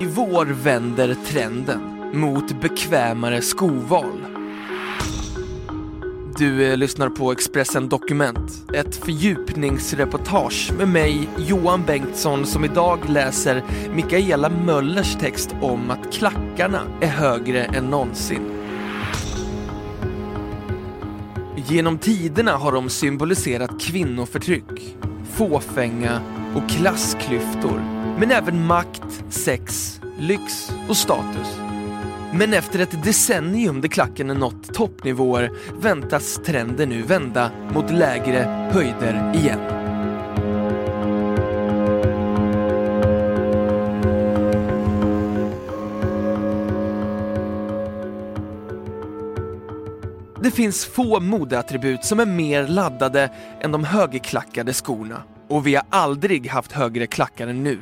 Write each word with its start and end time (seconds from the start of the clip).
I 0.00 0.06
vår 0.06 0.46
vänder 0.46 1.16
trenden 1.26 1.80
mot 2.12 2.60
bekvämare 2.60 3.42
skoval. 3.42 4.26
Du 6.38 6.70
eh, 6.70 6.76
lyssnar 6.76 7.08
på 7.08 7.32
Expressen 7.32 7.88
Dokument, 7.88 8.70
ett 8.74 8.96
fördjupningsreportage 8.96 10.72
med 10.78 10.88
mig, 10.88 11.28
Johan 11.36 11.82
Bengtsson, 11.86 12.46
som 12.46 12.64
idag 12.64 12.98
läser 13.08 13.62
Mikaela 13.94 14.48
Möllers 14.48 15.16
text 15.16 15.54
om 15.60 15.90
att 15.90 16.12
klackarna 16.12 16.80
är 17.00 17.08
högre 17.08 17.64
än 17.64 17.84
någonsin. 17.84 18.50
Genom 21.56 21.98
tiderna 21.98 22.52
har 22.52 22.72
de 22.72 22.90
symboliserat 22.90 23.80
kvinnoförtryck, 23.80 24.96
fåfänga 25.32 26.20
och 26.54 26.70
klassklyftor, 26.70 27.93
men 28.18 28.30
även 28.30 28.66
makt, 28.66 29.24
sex, 29.28 30.00
lyx 30.18 30.72
och 30.88 30.96
status. 30.96 31.58
Men 32.32 32.54
efter 32.54 32.78
ett 32.78 33.04
decennium 33.04 33.80
där 33.80 33.88
klacken 33.88 34.26
nått 34.26 34.74
toppnivåer 34.74 35.50
väntas 35.80 36.40
trenden 36.46 36.88
nu 36.88 37.02
vända 37.02 37.50
mot 37.74 37.90
lägre 37.90 38.70
höjder 38.72 39.32
igen. 39.34 39.60
Det 50.42 50.50
finns 50.50 50.84
få 50.84 51.20
modeattribut 51.20 52.04
som 52.04 52.20
är 52.20 52.26
mer 52.26 52.66
laddade 52.66 53.30
än 53.60 53.72
de 53.72 53.84
högerklackade 53.84 54.72
skorna. 54.72 55.22
Och 55.54 55.66
vi 55.66 55.74
har 55.74 55.86
aldrig 55.90 56.46
haft 56.46 56.72
högre 56.72 57.06
klackar 57.06 57.46
än 57.46 57.62
nu. 57.62 57.80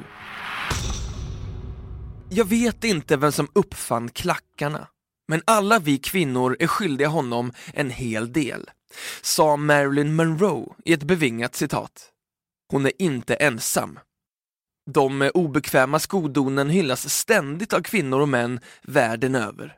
Jag 2.31 2.45
vet 2.45 2.85
inte 2.85 3.17
vem 3.17 3.33
som 3.33 3.49
uppfann 3.53 4.09
klackarna, 4.09 4.89
men 5.29 5.43
alla 5.45 5.79
vi 5.79 5.99
kvinnor 5.99 6.57
är 6.61 6.67
skyldiga 6.67 7.09
honom 7.09 7.53
en 7.75 7.91
hel 7.91 8.33
del, 8.33 8.71
sa 9.23 9.57
Marilyn 9.57 10.15
Monroe 10.15 10.75
i 10.85 10.93
ett 10.93 11.03
bevingat 11.03 11.55
citat. 11.55 12.11
Hon 12.73 12.87
är 12.87 12.93
inte 12.99 13.35
ensam. 13.35 13.99
De 14.91 15.31
obekväma 15.35 15.99
skodonen 15.99 16.71
hyllas 16.71 17.15
ständigt 17.15 17.73
av 17.73 17.81
kvinnor 17.81 18.21
och 18.21 18.29
män 18.29 18.61
världen 18.83 19.35
över. 19.35 19.77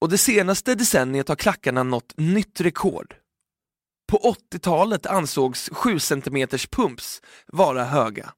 Och 0.00 0.08
det 0.08 0.18
senaste 0.18 0.74
decenniet 0.74 1.28
har 1.28 1.36
klackarna 1.36 1.82
nått 1.82 2.14
nytt 2.16 2.60
rekord. 2.60 3.14
På 4.24 4.34
80-talet 4.52 5.06
ansågs 5.06 5.70
7 5.72 5.98
cm 5.98 6.48
pumps 6.70 7.20
vara 7.52 7.84
höga. 7.84 8.30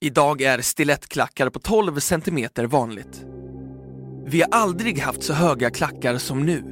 Idag 0.00 0.42
är 0.42 0.60
stilettklackar 0.60 1.50
på 1.50 1.58
12 1.58 2.00
cm 2.00 2.48
vanligt. 2.68 3.24
Vi 4.26 4.42
har 4.42 4.48
aldrig 4.50 4.98
haft 4.98 5.22
så 5.22 5.32
höga 5.32 5.70
klackar 5.70 6.18
som 6.18 6.46
nu. 6.46 6.62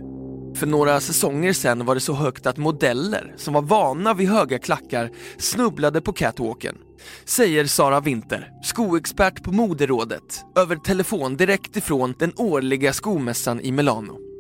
För 0.57 0.67
några 0.67 1.01
säsonger 1.01 1.53
sedan 1.53 1.87
var 1.87 1.95
det 1.95 2.01
så 2.01 2.13
högt 2.13 2.47
att 2.47 2.57
modeller 2.57 3.35
som 3.37 3.55
var 3.55 3.63
vana 3.63 4.15
vid 4.15 4.29
höga 4.29 4.59
klackar 4.59 5.11
snubblade 5.39 6.01
på 6.01 6.13
catwalken. 6.13 6.79
Säger 7.25 7.65
Sara 7.65 8.01
Winter, 8.01 8.51
skoexpert 8.63 9.43
på 9.43 9.53
Moderådet, 9.53 10.45
över 10.57 10.77
telefon 10.77 11.37
direkt 11.37 11.77
ifrån 11.77 12.15
den 12.19 12.33
årliga 12.37 12.93
skomässan 12.93 13.61
i 13.61 13.73
Milano. 13.73 14.32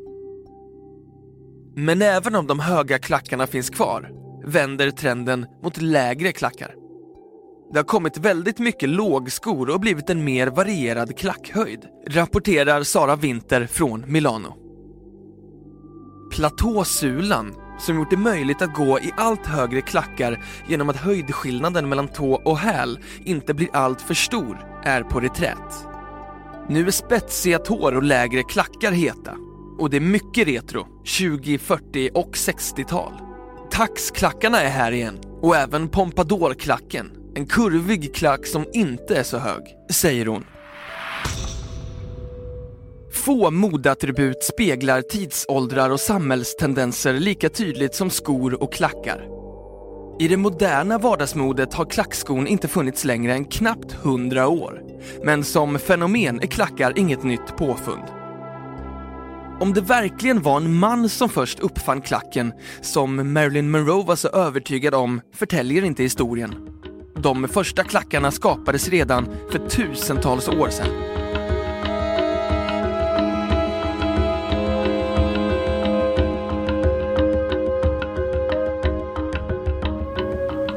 Men 1.77 2.03
även 2.03 2.35
om 2.35 2.47
de 2.47 2.61
höga 2.61 2.99
klackarna 2.99 3.47
finns 3.47 3.71
kvar 3.71 4.11
vänder 4.45 4.91
trenden 4.91 5.47
mot 5.63 5.83
lägre 5.83 6.33
klackar. 6.33 6.75
Det 7.73 7.79
har 7.79 7.85
kommit 7.85 8.19
väldigt 8.19 8.59
mycket 8.59 8.89
lågskor 8.89 9.71
och 9.71 9.81
blivit 9.81 10.11
en 10.11 10.25
mer 10.25 10.47
varierad 10.47 11.19
klackhöjd, 11.19 11.81
rapporterar 12.09 12.83
Sara 12.83 13.17
Winter 13.17 13.67
från 13.67 14.13
Milano. 14.13 14.57
Platåsulan, 16.31 17.55
som 17.79 17.97
gjort 17.97 18.11
det 18.11 18.17
möjligt 18.17 18.63
att 18.63 18.75
gå 18.75 18.99
i 18.99 19.13
allt 19.17 19.47
högre 19.47 19.81
klackar 19.81 20.45
genom 20.69 20.89
att 20.89 20.97
höjdskillnaden 20.97 21.89
mellan 21.89 22.09
tå 22.09 22.33
och 22.33 22.59
häl 22.59 22.99
inte 23.25 23.55
blir 23.55 23.69
allt 23.73 24.01
för 24.01 24.15
stor, 24.15 24.67
är 24.85 25.03
på 25.03 25.21
reträtt. 25.21 25.87
Nu 26.69 26.87
är 26.87 26.91
spetsiga 26.91 27.59
tår 27.59 27.97
och 27.97 28.03
lägre 28.03 28.43
klackar 28.43 28.93
heta 28.93 29.37
och 29.83 29.91
det 29.91 29.97
är 29.97 30.01
mycket 30.01 30.49
retro, 30.49 30.87
20, 31.05 31.59
40 31.59 32.11
och 32.15 32.35
60-tal. 32.35 33.13
Taxklackarna 33.71 34.61
är 34.61 34.71
här 34.71 34.93
igen 34.93 35.19
och 35.41 35.57
även 35.57 35.89
Pompadourklacken, 35.89 37.11
en 37.35 37.47
kurvig 37.47 38.15
klack 38.15 38.47
som 38.47 38.65
inte 38.73 39.17
är 39.17 39.23
så 39.23 39.39
hög, 39.39 39.63
säger 39.91 40.27
hon. 40.27 40.45
Få 43.13 43.51
modeattribut 43.51 44.45
speglar 44.45 45.03
tidsåldrar 45.03 45.91
och 45.91 46.01
samhällstendenser 46.01 47.13
lika 47.13 47.49
tydligt 47.49 47.95
som 47.95 48.11
skor 48.11 48.63
och 48.63 48.73
klackar. 48.73 49.29
I 50.21 50.29
det 50.29 50.37
moderna 50.37 50.99
vardagsmodet 50.99 51.75
har 51.75 51.85
klackskon 51.85 52.47
inte 52.47 52.69
funnits 52.69 53.05
längre 53.05 53.35
än 53.35 53.45
knappt 53.45 53.95
100 54.05 54.49
år. 54.49 54.83
Men 55.25 55.45
som 55.45 55.79
fenomen 55.79 56.41
är 56.41 56.47
klackar 56.47 56.99
inget 56.99 57.23
nytt 57.23 57.57
påfund. 57.57 58.22
Om 59.63 59.73
det 59.73 59.81
verkligen 59.81 60.43
var 60.43 60.57
en 60.57 60.75
man 60.75 61.09
som 61.09 61.29
först 61.29 61.61
uppfann 61.61 62.01
klacken, 62.01 62.53
som 62.81 63.33
Marilyn 63.33 63.71
Monroe 63.71 64.05
var 64.05 64.17
så 64.17 64.29
övertygad 64.29 64.95
om, 64.95 65.21
förtäljer 65.35 65.85
inte 65.85 66.03
historien. 66.03 66.55
De 67.17 67.49
första 67.49 67.85
klackarna 67.85 68.31
skapades 68.31 68.89
redan 68.89 69.29
för 69.51 69.69
tusentals 69.69 70.49
år 70.49 70.69
sedan. 70.71 70.89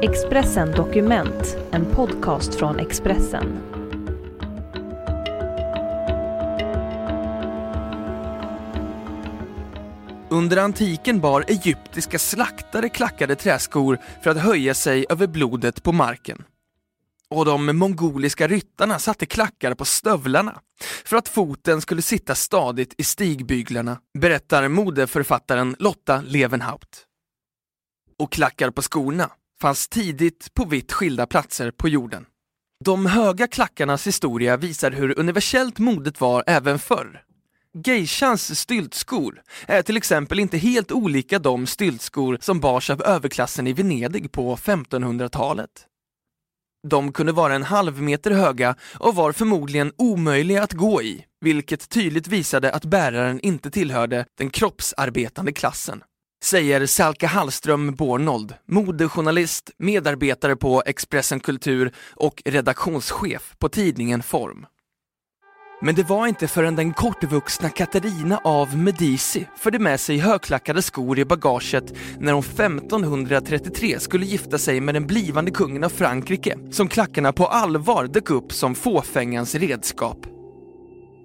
Expressen 0.02 0.72
Dokument, 0.72 1.56
en 1.70 1.84
podcast 1.84 2.54
från 2.54 2.78
Expressen. 2.78 3.75
Under 10.30 10.56
antiken 10.56 11.20
bar 11.20 11.44
egyptiska 11.48 12.18
slaktare 12.18 12.88
klackade 12.88 13.36
träskor 13.36 13.98
för 14.22 14.30
att 14.30 14.36
höja 14.36 14.74
sig 14.74 15.06
över 15.08 15.26
blodet 15.26 15.82
på 15.82 15.92
marken. 15.92 16.44
Och 17.30 17.44
de 17.44 17.78
mongoliska 17.78 18.48
ryttarna 18.48 18.98
satte 18.98 19.26
klackar 19.26 19.74
på 19.74 19.84
stövlarna 19.84 20.60
för 21.04 21.16
att 21.16 21.28
foten 21.28 21.80
skulle 21.80 22.02
sitta 22.02 22.34
stadigt 22.34 22.94
i 22.98 23.04
stigbyglarna, 23.04 23.98
berättar 24.18 24.68
modeförfattaren 24.68 25.76
Lotta 25.78 26.22
Levenhaupt. 26.26 27.04
Och 28.18 28.32
klackar 28.32 28.70
på 28.70 28.82
skorna 28.82 29.30
fanns 29.60 29.88
tidigt 29.88 30.54
på 30.54 30.64
vitt 30.64 30.92
skilda 30.92 31.26
platser 31.26 31.70
på 31.70 31.88
jorden. 31.88 32.24
De 32.84 33.06
höga 33.06 33.46
klackarnas 33.46 34.06
historia 34.06 34.56
visar 34.56 34.90
hur 34.90 35.18
universellt 35.18 35.78
modet 35.78 36.20
var 36.20 36.44
även 36.46 36.78
förr. 36.78 37.25
Geishans 37.84 38.60
styltskor 38.60 39.42
är 39.66 39.82
till 39.82 39.96
exempel 39.96 40.40
inte 40.40 40.58
helt 40.58 40.92
olika 40.92 41.38
de 41.38 41.66
styltskor 41.66 42.38
som 42.40 42.60
bars 42.60 42.90
av 42.90 43.02
överklassen 43.02 43.66
i 43.66 43.72
Venedig 43.72 44.32
på 44.32 44.56
1500-talet. 44.56 45.70
De 46.88 47.12
kunde 47.12 47.32
vara 47.32 47.54
en 47.54 47.62
halv 47.62 48.02
meter 48.02 48.30
höga 48.30 48.74
och 48.98 49.14
var 49.14 49.32
förmodligen 49.32 49.92
omöjliga 49.96 50.62
att 50.62 50.72
gå 50.72 51.02
i, 51.02 51.24
vilket 51.40 51.88
tydligt 51.88 52.28
visade 52.28 52.72
att 52.72 52.84
bäraren 52.84 53.40
inte 53.40 53.70
tillhörde 53.70 54.26
den 54.38 54.50
kroppsarbetande 54.50 55.52
klassen. 55.52 56.02
Säger 56.44 56.86
Salka 56.86 57.26
Hallström 57.26 57.94
Bornold, 57.94 58.54
modejournalist, 58.68 59.70
medarbetare 59.78 60.56
på 60.56 60.82
Expressen 60.86 61.40
Kultur 61.40 61.94
och 62.14 62.42
redaktionschef 62.44 63.54
på 63.58 63.68
tidningen 63.68 64.22
Form. 64.22 64.66
Men 65.80 65.94
det 65.94 66.02
var 66.02 66.26
inte 66.26 66.48
förrän 66.48 66.76
den 66.76 66.92
kortvuxna 66.92 67.70
Katarina 67.70 68.40
av 68.44 68.76
Medici 68.78 69.46
förde 69.56 69.78
med 69.78 70.00
sig 70.00 70.18
högklackade 70.18 70.82
skor 70.82 71.18
i 71.18 71.24
bagaget 71.24 71.94
när 72.18 72.32
hon 72.32 72.42
1533 72.42 74.00
skulle 74.00 74.26
gifta 74.26 74.58
sig 74.58 74.80
med 74.80 74.94
den 74.94 75.06
blivande 75.06 75.50
kungen 75.50 75.84
av 75.84 75.88
Frankrike 75.88 76.58
som 76.70 76.88
klackarna 76.88 77.32
på 77.32 77.46
allvar 77.46 78.06
dök 78.06 78.30
upp 78.30 78.52
som 78.52 78.74
fåfängans 78.74 79.54
redskap. 79.54 80.26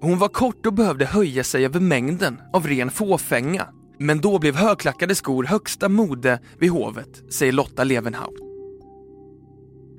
Hon 0.00 0.18
var 0.18 0.28
kort 0.28 0.66
och 0.66 0.72
behövde 0.72 1.04
höja 1.04 1.44
sig 1.44 1.64
över 1.64 1.80
mängden 1.80 2.40
av 2.52 2.66
ren 2.66 2.90
fåfänga. 2.90 3.66
Men 3.98 4.20
då 4.20 4.38
blev 4.38 4.56
högklackade 4.56 5.14
skor 5.14 5.44
högsta 5.44 5.88
mode 5.88 6.40
vid 6.58 6.70
hovet, 6.70 7.32
säger 7.34 7.52
Lotta 7.52 7.84
Levenhaupt. 7.84 8.38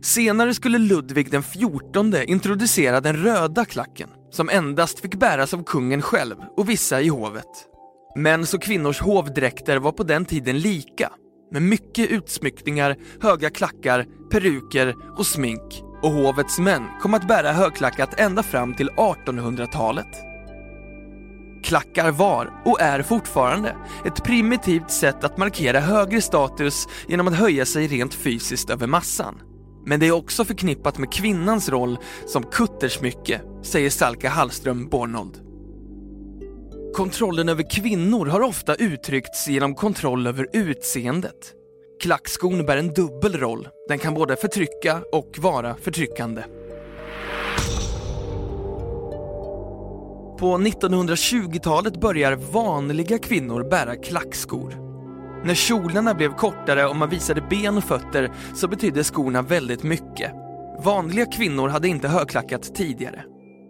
Senare 0.01 0.53
skulle 0.53 0.77
Ludvig 0.77 1.31
den 1.31 1.43
XIV 1.43 2.23
introducera 2.27 3.01
den 3.01 3.15
röda 3.15 3.65
klacken 3.65 4.09
som 4.33 4.49
endast 4.49 4.99
fick 4.99 5.15
bäras 5.15 5.53
av 5.53 5.63
kungen 5.63 6.01
själv 6.01 6.35
och 6.57 6.69
vissa 6.69 7.01
i 7.01 7.07
hovet. 7.07 7.67
Mäns 8.15 8.53
och 8.53 8.61
kvinnors 8.61 9.01
hovdräkter 9.01 9.77
var 9.77 9.91
på 9.91 10.03
den 10.03 10.25
tiden 10.25 10.59
lika, 10.59 11.11
med 11.51 11.61
mycket 11.61 12.11
utsmyckningar, 12.11 12.95
höga 13.21 13.49
klackar, 13.49 14.05
peruker 14.31 14.95
och 15.17 15.25
smink 15.25 15.83
och 16.01 16.11
hovets 16.11 16.59
män 16.59 16.83
kom 17.01 17.13
att 17.13 17.27
bära 17.27 17.51
högklackat 17.51 18.19
ända 18.19 18.43
fram 18.43 18.75
till 18.75 18.89
1800-talet. 18.89 20.33
Klackar 21.63 22.11
var, 22.11 22.61
och 22.65 22.81
är 22.81 23.01
fortfarande, 23.01 23.75
ett 24.05 24.23
primitivt 24.23 24.91
sätt 24.91 25.23
att 25.23 25.37
markera 25.37 25.79
högre 25.79 26.21
status 26.21 26.87
genom 27.07 27.27
att 27.27 27.35
höja 27.35 27.65
sig 27.65 27.87
rent 27.87 28.13
fysiskt 28.13 28.69
över 28.69 28.87
massan. 28.87 29.41
Men 29.85 29.99
det 29.99 30.07
är 30.07 30.11
också 30.11 30.45
förknippat 30.45 30.97
med 30.97 31.13
kvinnans 31.13 31.69
roll 31.69 31.97
som 32.25 32.43
kuttersmycke, 32.43 33.41
säger 33.63 33.89
Salka 33.89 34.29
Hallström 34.29 34.89
Bornold. 34.89 35.39
Kontrollen 36.93 37.49
över 37.49 37.69
kvinnor 37.69 38.25
har 38.25 38.41
ofta 38.41 38.75
uttryckts 38.75 39.47
genom 39.47 39.75
kontroll 39.75 40.27
över 40.27 40.47
utseendet. 40.53 41.53
Klackskon 42.01 42.65
bär 42.65 42.77
en 42.77 42.93
dubbel 42.93 43.37
roll. 43.37 43.67
Den 43.87 43.99
kan 43.99 44.13
både 44.13 44.35
förtrycka 44.35 45.03
och 45.11 45.37
vara 45.37 45.75
förtryckande. 45.75 46.43
På 50.39 50.57
1920-talet 50.57 52.01
börjar 52.01 52.35
vanliga 52.35 53.19
kvinnor 53.19 53.69
bära 53.69 53.95
klackskor. 53.95 54.82
När 55.45 55.55
kjolarna 55.55 56.13
blev 56.13 56.33
kortare 56.33 56.85
och 56.85 56.95
man 56.95 57.09
visade 57.09 57.41
ben 57.41 57.77
och 57.77 57.83
fötter 57.83 58.31
så 58.53 58.67
betydde 58.67 59.03
skorna 59.03 59.41
väldigt 59.41 59.83
mycket. 59.83 60.31
Vanliga 60.79 61.25
kvinnor 61.25 61.69
hade 61.69 61.87
inte 61.87 62.07
högklackat 62.07 62.75
tidigare. 62.75 63.23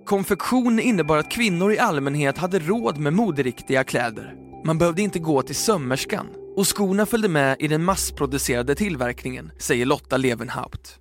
Konfektion 0.05 0.79
innebar 0.79 1.17
att 1.17 1.31
kvinnor 1.31 1.73
i 1.73 1.79
allmänhet 1.79 2.37
hade 2.37 2.59
råd 2.59 2.97
med 2.97 3.13
moderiktiga 3.13 3.83
kläder. 3.83 4.35
Man 4.65 4.77
behövde 4.77 5.01
inte 5.01 5.19
gå 5.19 5.41
till 5.41 5.55
sömmerskan 5.55 6.27
och 6.55 6.67
skorna 6.67 7.05
följde 7.05 7.27
med 7.27 7.57
i 7.59 7.67
den 7.67 7.83
massproducerade 7.83 8.75
tillverkningen, 8.75 9.51
säger 9.57 9.85
Lotta 9.85 10.17
Levenhaupt. 10.17 10.99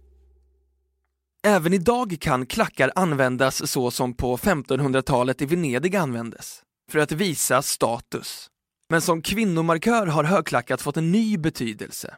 Även 1.47 1.73
idag 1.73 2.17
kan 2.21 2.47
klackar 2.47 2.93
användas 2.95 3.71
så 3.71 3.91
som 3.91 4.15
på 4.15 4.37
1500-talet 4.37 5.43
i 5.43 5.47
Venedig 5.47 5.97
användes, 5.97 6.63
för 6.91 6.99
att 6.99 7.13
visa 7.13 7.63
status. 7.63 8.52
Men 8.93 9.03
som 9.03 9.23
kvinnomarkör 9.23 10.07
har 10.07 10.25
högklackat 10.25 10.83
fått 10.83 10.97
en 10.97 11.13
ny 11.13 11.37
betydelse. 11.39 12.17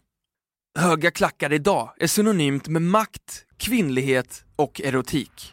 Höga 0.78 1.10
klackar 1.10 1.52
idag 1.52 1.94
är 1.96 2.06
synonymt 2.06 2.68
med 2.68 2.82
makt, 2.82 3.44
kvinnlighet 3.56 4.44
och 4.56 4.80
erotik. 4.80 5.52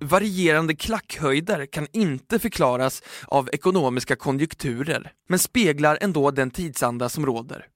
Varierande 0.00 0.76
klackhöjder 0.76 1.66
kan 1.66 1.86
inte 1.92 2.38
förklaras 2.38 3.02
av 3.26 3.48
ekonomiska 3.52 4.16
konjunkturer, 4.16 5.12
men 5.28 5.38
speglar 5.38 5.98
ändå 6.00 6.30
den 6.30 6.50
tidsanda 6.50 7.08
som 7.08 7.26
råder. 7.26 7.66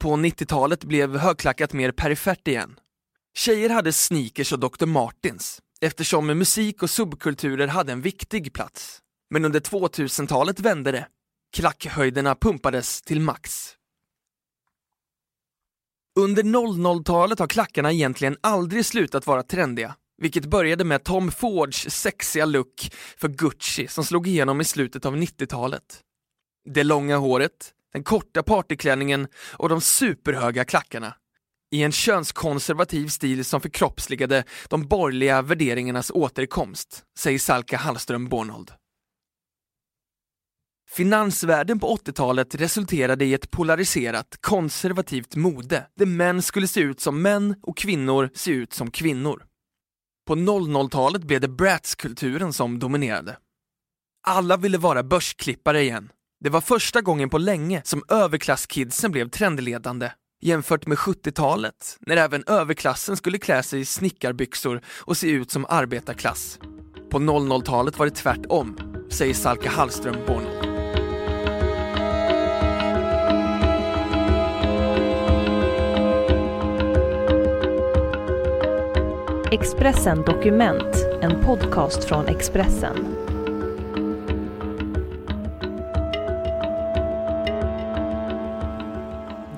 På 0.00 0.16
90-talet 0.16 0.84
blev 0.84 1.16
högklackat 1.16 1.72
mer 1.72 1.92
perifert 1.92 2.48
igen. 2.48 2.80
Tjejer 3.36 3.70
hade 3.70 3.92
sneakers 3.92 4.52
och 4.52 4.58
Dr. 4.58 4.86
Martins, 4.86 5.62
eftersom 5.80 6.26
musik 6.26 6.82
och 6.82 6.90
subkulturer 6.90 7.66
hade 7.66 7.92
en 7.92 8.00
viktig 8.00 8.52
plats. 8.52 9.00
Men 9.34 9.44
under 9.44 9.60
2000-talet 9.60 10.60
vände 10.60 10.92
det. 10.92 11.06
Klackhöjderna 11.56 12.34
pumpades 12.34 13.02
till 13.02 13.20
max. 13.20 13.72
Under 16.18 16.42
00-talet 16.42 17.38
har 17.38 17.46
klackarna 17.46 17.92
egentligen 17.92 18.36
aldrig 18.40 18.86
slutat 18.86 19.26
vara 19.26 19.42
trendiga, 19.42 19.94
vilket 20.22 20.44
började 20.44 20.84
med 20.84 21.04
Tom 21.04 21.30
Fords 21.30 21.90
sexiga 21.90 22.44
look 22.44 22.90
för 23.16 23.28
Gucci 23.28 23.88
som 23.88 24.04
slog 24.04 24.28
igenom 24.28 24.60
i 24.60 24.64
slutet 24.64 25.06
av 25.06 25.16
90-talet. 25.16 26.00
Det 26.74 26.84
långa 26.84 27.16
håret, 27.16 27.72
den 27.92 28.04
korta 28.04 28.42
partyklänningen 28.42 29.28
och 29.52 29.68
de 29.68 29.80
superhöga 29.80 30.64
klackarna. 30.64 31.14
I 31.70 31.82
en 31.82 31.92
könskonservativ 31.92 33.08
stil 33.08 33.44
som 33.44 33.60
förkroppsligade 33.60 34.44
de 34.68 34.88
borgerliga 34.88 35.42
värderingarnas 35.42 36.10
återkomst, 36.10 37.04
säger 37.18 37.38
Salka 37.38 37.76
Hallström 37.76 38.28
Bornold. 38.28 38.72
Finansvärlden 40.94 41.80
på 41.80 41.96
80-talet 41.96 42.54
resulterade 42.54 43.24
i 43.24 43.34
ett 43.34 43.50
polariserat, 43.50 44.38
konservativt 44.40 45.36
mode 45.36 45.86
där 45.96 46.06
män 46.06 46.42
skulle 46.42 46.68
se 46.68 46.80
ut 46.80 47.00
som 47.00 47.22
män 47.22 47.54
och 47.62 47.76
kvinnor 47.76 48.30
se 48.34 48.50
ut 48.50 48.72
som 48.72 48.90
kvinnor. 48.90 49.44
På 50.26 50.34
00-talet 50.34 51.24
blev 51.24 51.40
det 51.40 51.48
bratskulturen 51.48 52.52
som 52.52 52.78
dominerade. 52.78 53.36
Alla 54.26 54.56
ville 54.56 54.78
vara 54.78 55.02
börsklippare 55.02 55.82
igen. 55.82 56.10
Det 56.40 56.50
var 56.50 56.60
första 56.60 57.00
gången 57.00 57.30
på 57.30 57.38
länge 57.38 57.82
som 57.84 58.02
överklasskidsen 58.08 59.12
blev 59.12 59.30
trendledande 59.30 60.10
jämfört 60.42 60.86
med 60.86 60.98
70-talet 60.98 61.96
när 62.00 62.16
även 62.16 62.44
överklassen 62.46 63.16
skulle 63.16 63.38
klä 63.38 63.62
sig 63.62 63.80
i 63.80 63.84
snickarbyxor 63.84 64.80
och 64.86 65.16
se 65.16 65.30
ut 65.30 65.50
som 65.50 65.66
arbetarklass. 65.68 66.58
På 67.10 67.18
00-talet 67.18 67.98
var 67.98 68.06
det 68.06 68.12
tvärtom, 68.14 68.78
säger 69.10 69.34
Salka 69.34 69.70
Hallström 69.70 70.16
Bornold. 70.26 70.53
Expressen 79.54 80.22
Dokument, 80.22 80.96
en 81.22 81.44
podcast 81.44 82.04
från 82.04 82.26
Expressen. 82.26 82.96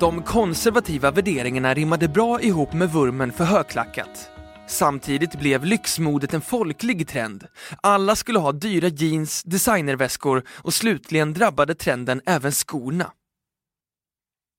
De 0.00 0.22
konservativa 0.22 1.10
värderingarna 1.10 1.75
rimmade 1.75 2.08
bra 2.08 2.40
ihop 2.40 2.72
med 2.72 2.93
vurmen 2.93 3.32
för 3.32 3.44
högklackat. 3.44 4.31
Samtidigt 4.69 5.38
blev 5.38 5.64
lyxmodet 5.64 6.35
en 6.35 6.40
folklig 6.40 7.09
trend. 7.09 7.47
Alla 7.82 8.16
skulle 8.16 8.38
ha 8.38 8.52
dyra 8.52 8.88
jeans, 8.88 9.42
designerväskor 9.42 10.42
och 10.49 10.75
slutligen 10.75 11.32
drabbade 11.32 11.75
trenden 11.75 12.21
även 12.26 12.52
skorna. 12.52 13.12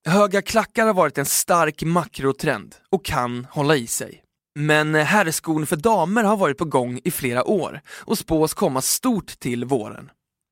Höga 0.08 0.42
klackar 0.42 0.86
har 0.86 0.94
varit 0.94 1.18
en 1.18 1.26
stark 1.26 1.84
makrotrend 1.84 2.76
och 2.90 3.06
kan 3.06 3.48
hålla 3.52 3.76
i 3.76 3.88
sig. 3.88 4.24
Men 4.60 4.96
herrskon 4.96 5.68
för 5.68 5.76
damer 5.76 6.24
har 6.24 6.38
varit 6.38 6.58
på 6.58 6.66
gång 6.66 7.00
i 7.04 7.12
flera 7.12 7.44
år 7.44 7.82
och 7.90 8.18
spås 8.18 8.54
komma 8.54 8.82
stort 8.82 9.40
till 9.40 9.66
våren. 9.66 10.10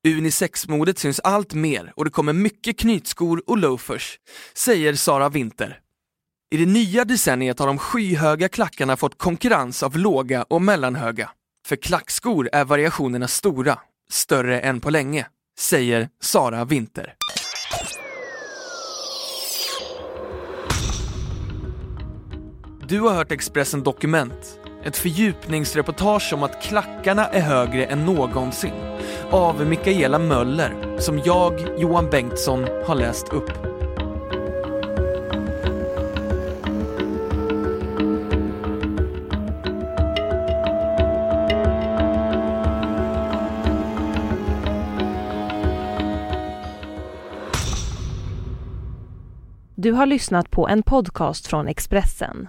Unisexmodet 0.08 0.98
syns 0.98 1.20
allt 1.20 1.54
mer 1.54 1.92
och 1.96 2.04
det 2.04 2.10
kommer 2.10 2.32
mycket 2.32 2.78
knytskor 2.78 3.42
och 3.46 3.58
loafers, 3.58 4.18
säger 4.54 4.94
Sara 4.94 5.28
Winter. 5.28 5.80
I 6.50 6.56
det 6.56 6.66
nya 6.66 7.04
decenniet 7.04 7.58
har 7.58 7.66
de 7.66 7.78
skyhöga 7.78 8.48
klackarna 8.48 8.96
fått 8.96 9.18
konkurrens 9.18 9.82
av 9.82 9.98
låga 9.98 10.42
och 10.42 10.62
mellanhöga. 10.62 11.30
För 11.66 11.76
klackskor 11.76 12.48
är 12.52 12.64
variationerna 12.64 13.28
stora, 13.28 13.78
större 14.10 14.60
än 14.60 14.80
på 14.80 14.90
länge, 14.90 15.26
säger 15.58 16.08
Sara 16.20 16.64
Winter. 16.64 17.14
Du 22.88 23.00
har 23.00 23.14
hört 23.14 23.32
Expressen 23.32 23.82
Dokument, 23.82 24.60
ett 24.84 24.96
fördjupningsreportage 24.96 26.32
om 26.32 26.42
att 26.42 26.62
klackarna 26.62 27.26
är 27.26 27.40
högre 27.40 27.84
än 27.84 28.04
någonsin 28.04 28.72
av 29.30 29.66
Mikaela 29.66 30.18
Möller 30.18 30.98
som 30.98 31.18
jag, 31.24 31.52
Johan 31.78 32.10
Bengtsson, 32.10 32.66
har 32.86 32.94
läst 32.94 33.28
upp. 33.28 33.50
Du 49.74 49.92
har 49.92 50.06
lyssnat 50.06 50.50
på 50.50 50.68
en 50.68 50.82
podcast 50.82 51.46
från 51.46 51.68
Expressen. 51.68 52.48